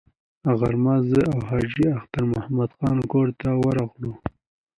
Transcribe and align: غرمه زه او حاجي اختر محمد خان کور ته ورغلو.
غرمه 0.59 0.95
زه 1.09 1.21
او 1.31 1.39
حاجي 1.47 1.85
اختر 1.97 2.23
محمد 2.33 2.69
خان 2.77 2.97
کور 3.11 3.27
ته 3.39 3.49
ورغلو. 3.63 4.11